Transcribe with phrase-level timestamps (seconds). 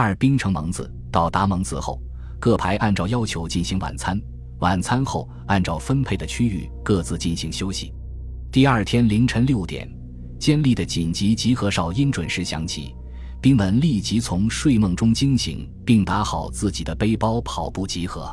[0.00, 2.00] 二兵城蒙子到达蒙子后，
[2.38, 4.16] 各排按照要求进行晚餐。
[4.60, 7.92] 晚餐后，按照分配的区域各自进行休息。
[8.52, 9.92] 第二天凌晨六点，
[10.38, 12.94] 尖利的紧急集合哨音准时响起，
[13.40, 18.32] 兵们立即从睡梦中惊醒，并打好自己的背包，跑步集合。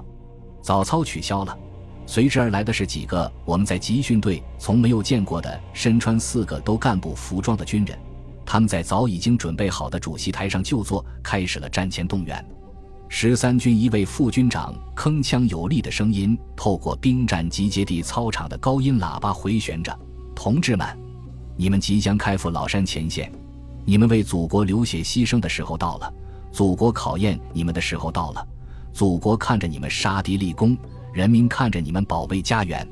[0.61, 1.57] 早操取消了，
[2.05, 7.97] 随之而来的是几个我们在集训队从没有见过的身穿四个都干部服装的军人。
[8.45, 12.45] 他们在早已经准备好的主席台上就坐，开始了战前动员。
[13.07, 19.97] 十三军一位副军长铿锵有力的声音透过兵站集结地操场的高音喇叭回旋着
[20.35, 20.87] ：“同志们，
[21.55, 23.31] 你们即将开赴老山前线，
[23.85, 26.13] 你们为祖国流血牺牲的时候到了，
[26.51, 28.45] 祖国考验你们的时候到了。
[28.91, 30.75] 祖国看着你们杀敌立功，
[31.13, 32.85] 人民看着你们保卫家园。”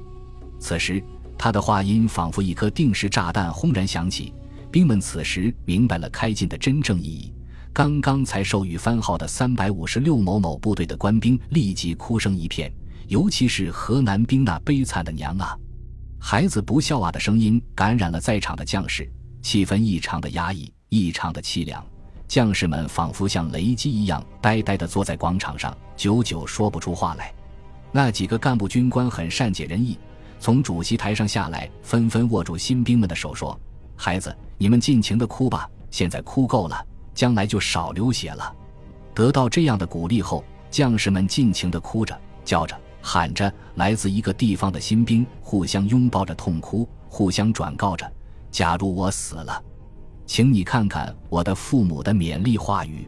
[0.60, 1.04] 此时，
[1.38, 4.32] 他的话音仿佛一颗定时炸弹轰然响起，
[4.74, 7.32] 兵们此时明白了开进的真正意义。
[7.72, 12.74] 刚刚才授予番号的三百五十六某某部队的官兵立即哭声一片，
[13.08, 15.56] 尤其是河南兵那悲惨的娘啊，
[16.20, 19.08] 孩子不孝啊的声音感染了在场的将士，
[19.44, 21.86] 气氛异常的压抑，异常的凄凉。
[22.28, 27.32] 将士们仿佛像雷击一样，呆呆地坐在广场上，久久说不出话来。
[27.92, 30.00] 那几个干部军官很善解人意，
[30.40, 33.60] 从主席台上下来，纷纷握住新兵们的手，说
[33.96, 38.56] ：“孩子，你们尽情的哭吧，现在哭够了。”将来就少流血了。
[39.14, 43.54] 得到这样的鼓励后，将士们尽情的哭着、叫着、喊着。
[43.76, 48.10] 来自一个地方的新兵互相拥抱着痛哭，互相转告着
[48.52, 49.62] ：“假如我死了，
[50.26, 53.06] 请你看看我的父母的勉励话语。”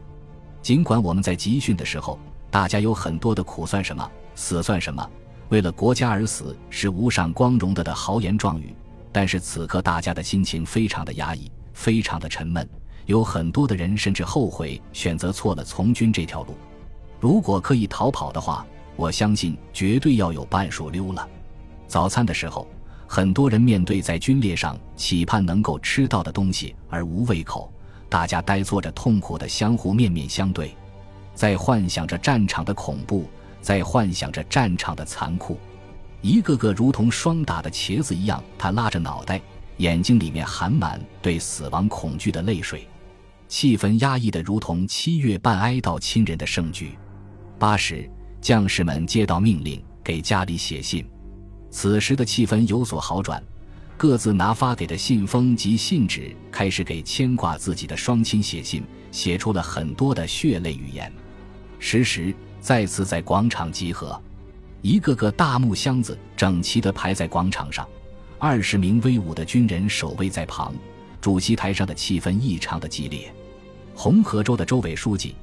[0.60, 2.18] 尽管我们在集训的时候，
[2.50, 5.10] 大家有很多的苦算什么，死算什么，
[5.48, 8.76] 为了国家而死是无上光荣的的豪言壮语，
[9.16, 12.68] 但是此刻大家的心情非常的压抑，非常的沉闷。
[13.06, 16.54] 有很多的人甚至后悔选择错了从军这条路，
[17.18, 21.26] 如果可以逃跑的话，我相信绝对要有半数溜了。
[21.88, 22.68] 早餐的时候，
[23.06, 27.72] 很多人面对在军列上期盼能够吃到的东西而无胃口，
[28.10, 30.76] 大家呆坐着，痛苦的相互面面相对，
[31.34, 33.24] 在幻想着战场的恐怖，
[33.62, 35.58] 在幻想着战场的残酷，
[36.22, 39.40] 一个个如同霜打的茄子一样，他拉着脑袋，
[39.76, 42.88] 眼睛里面含满对死亡恐惧的泪水。
[43.48, 46.98] 气氛压抑的如同七月半哀悼亲人的盛举。
[47.58, 48.10] 八时，
[48.40, 51.06] 将士们接到命令，给家里写信。
[51.70, 53.42] 此时的气氛有所好转，
[53.96, 61.12] 各自拿发给的信封及信纸，开始给牵挂自己的双亲写信，写出了很多的血泪语言。
[61.78, 64.20] 十时，再次在广场集合，
[64.86, 67.84] 一个个大木箱子整齐地排在广场上，
[68.38, 70.72] 二十名威武的军人守卫在旁。
[71.20, 73.34] 主席台上的气氛异常的激烈，
[73.96, 75.34] 红河州的州委书记、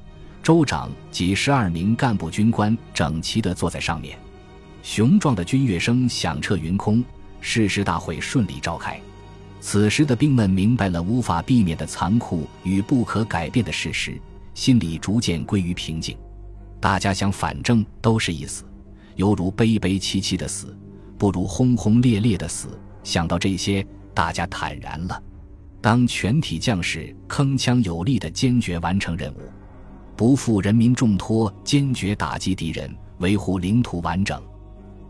[0.42, 4.18] 州长及十二名干部军官整齐地坐在上面，
[4.82, 7.04] 雄壮的军乐声响彻云空，
[7.42, 8.98] 誓师大会顺利召开。
[9.60, 14.18] 此时的兵们明白了无法避免的残酷与不可改变的事实，
[14.54, 16.16] 心里逐渐归于平静。
[16.80, 18.64] 大家想，反正都是一死，
[19.16, 20.76] 犹如悲悲戚戚的死，
[21.16, 22.78] 不如轰轰烈烈的死。
[23.02, 25.22] 想到这些，大家坦然了。
[25.80, 29.40] 当全体将士铿锵有力地坚决完成任务，
[30.16, 34.42] 不负人民重托，坚决打击敌人，维护领土完整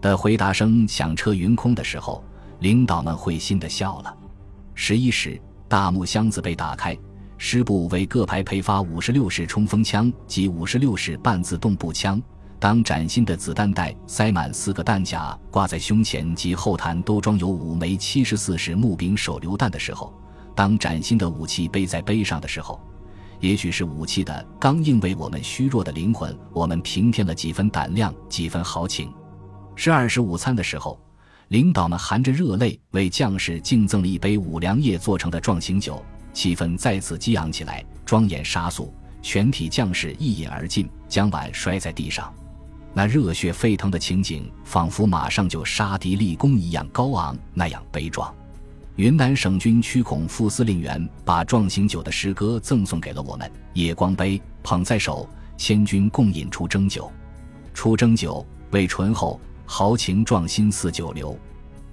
[0.00, 2.24] 的回答声响彻云空的时候，
[2.58, 4.16] 领导们会心地笑了。
[4.74, 6.98] 十一时，大木箱子被打开，
[7.38, 12.20] 师部为各排配发五十六式冲锋枪及五十六式半自动步枪。
[12.64, 20.14] 当崭新的子弹袋塞满四个弹夹，挂在胸前及后弹都装有五枚七十四式木柄手榴弹的时候。
[20.56, 22.80] 当崭新的武器背在背上的时候，
[23.38, 29.12] 也许是武器的刚硬为我们虚弱的灵魂，我们平添了几分胆量，几分豪情。
[29.76, 30.98] 是二十午餐的时候，
[31.48, 36.02] 领导们含着热泪为将士敬赠了一杯五粮液做成的壮行酒，
[36.32, 38.90] 气氛再次激昂起来，庄严杀肃。
[39.20, 42.32] 全体将士一饮而尽，将碗摔在地上，
[42.96, 48.32] 那热血沸腾的情景，仿佛马上就杀敌立功一样高昂，那样悲壮。
[48.94, 53.50] 云南省军区孔副司令员把壮行酒的诗歌赠送给了我们。
[53.72, 57.10] 夜光杯捧在手，千军共饮出征酒。
[57.74, 61.36] 出征酒，味醇厚，豪情壮心似酒流。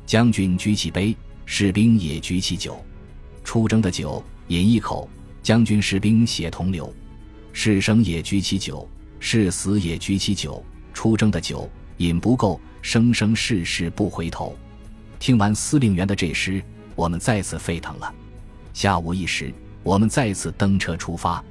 [0.05, 2.79] 将军举起杯，士兵也举起酒。
[3.43, 5.09] 出征的酒，饮一口，
[5.41, 6.93] 将军士兵血同流。
[7.53, 8.87] 士生也举起酒，
[9.19, 10.63] 士死也举起酒。
[10.93, 14.55] 出征的酒，饮不够，生生世世不回头。
[15.19, 16.63] 听完司令员的这诗。
[16.93, 18.13] 我们再次沸腾了。
[18.73, 19.51] 下午一时，
[19.81, 21.43] 我们再次登车出发。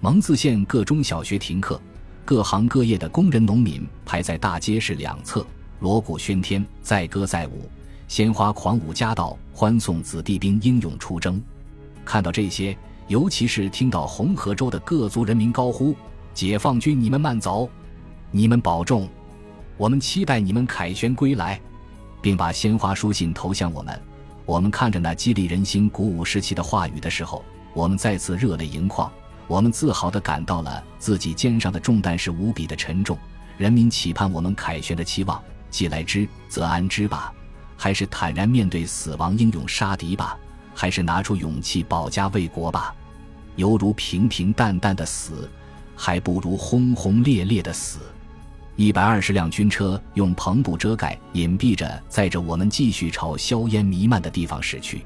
[0.00, 1.80] 蒙自县各中小学停课，
[2.24, 5.46] 各行各业的工人农民排在大街市两侧，
[5.78, 7.70] 锣鼓喧天，载歌载舞，
[8.08, 11.40] 鲜花狂舞夹道，欢送子弟兵英勇出征。
[12.04, 12.76] 看到这些，
[13.06, 15.94] 尤其是听到红河州的各族人民高呼
[16.34, 17.70] “解放军，你们慢走，
[18.32, 19.08] 你们保重，
[19.76, 21.60] 我们期待你们凯旋归来”，
[22.22, 24.00] 并把鲜花书信投向我们，
[24.46, 27.44] 我们看着那激励人心、鼓舞士气的话语的时候，
[27.74, 29.10] 我们再次热泪盈眶。
[29.48, 33.18] 我们自豪地感到了自己肩上的重担是无比的沉重。
[33.58, 37.32] 人民期盼我们凯旋的期望，既来之则安之吧，
[37.76, 40.38] 还是坦然面对死亡，英勇杀敌吧？
[40.72, 42.94] 还是拿出勇气保家卫国吧，
[43.56, 45.50] 犹如平平淡淡的死，
[45.96, 47.98] 还不如轰轰烈烈的死。
[48.80, 55.04] 一百二十辆军车用篷布遮盖，隐蔽着载着我们继续朝硝烟弥漫的地方驶去。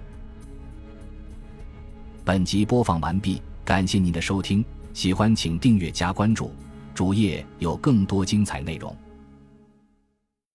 [2.24, 6.52] 本集播放完毕，感谢您的收听，喜欢请订阅加关注，
[6.94, 8.96] 主页有更多精彩内容。